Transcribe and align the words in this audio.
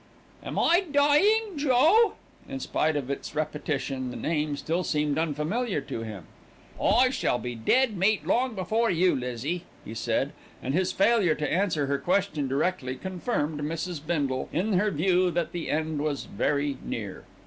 "Am 0.43 0.57
I 0.57 0.79
dying, 0.91 1.57
Joe?" 1.59 2.15
In 2.49 2.59
spite 2.59 2.95
of 2.95 3.11
its 3.11 3.35
repetition, 3.35 4.09
the 4.09 4.15
name 4.17 4.57
still 4.57 4.83
seemed 4.83 5.19
unfamiliar 5.19 5.79
to 5.79 6.01
him. 6.01 6.25
"I 6.83 7.11
shall 7.11 7.37
be 7.37 7.53
dead 7.53 7.95
meat 7.95 8.25
long 8.25 8.55
before 8.55 8.89
you, 8.89 9.15
Lizzie," 9.15 9.63
he 9.85 9.93
said, 9.93 10.31
and 10.59 10.73
his 10.73 10.91
failure 10.91 11.35
to 11.35 11.53
answer 11.53 11.85
her 11.85 11.99
question 11.99 12.47
directly, 12.47 12.95
confirmed 12.95 13.61
Mrs. 13.61 14.03
Bindle 14.03 14.49
in 14.51 14.73
her 14.73 14.89
view 14.89 15.29
that 15.29 15.51
the 15.51 15.69
end 15.69 16.01
was 16.01 16.25
very 16.25 16.79
near. 16.83 17.23